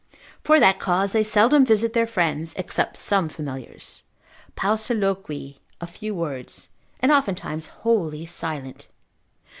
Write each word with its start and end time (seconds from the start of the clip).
For 0.43 0.59
that 0.59 0.79
cause 0.79 1.11
they 1.11 1.21
seldom 1.23 1.63
visit 1.63 1.93
their 1.93 2.07
friends, 2.07 2.55
except 2.57 2.97
some 2.97 3.29
familiars: 3.29 4.01
pauciloqui, 4.55 5.59
of 5.79 5.91
few 5.91 6.15
words, 6.15 6.69
and 7.01 7.11
oftentimes 7.11 7.67
wholly 7.67 8.25
silent. 8.25 8.87